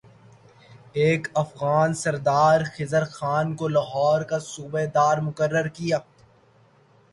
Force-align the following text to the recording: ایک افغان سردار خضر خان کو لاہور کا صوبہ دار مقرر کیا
ایک 0.93 1.27
افغان 1.35 1.89
سردار 1.93 2.59
خضر 2.75 3.03
خان 3.11 3.47
کو 3.57 3.67
لاہور 3.67 4.21
کا 4.29 4.39
صوبہ 4.43 4.83
دار 4.95 5.17
مقرر 5.27 5.67
کیا 5.75 5.97